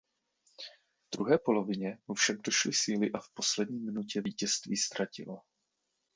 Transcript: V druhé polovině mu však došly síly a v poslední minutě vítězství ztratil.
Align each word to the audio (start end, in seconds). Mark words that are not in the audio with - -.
V 1.05 1.09
druhé 1.17 1.37
polovině 1.37 1.97
mu 2.07 2.15
však 2.15 2.41
došly 2.41 2.73
síly 2.73 3.11
a 3.11 3.19
v 3.19 3.29
poslední 3.33 3.79
minutě 3.79 4.21
vítězství 4.21 4.77
ztratil. 4.77 5.39